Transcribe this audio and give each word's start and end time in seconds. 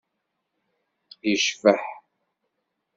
Yecbeḥ. 1.29 1.83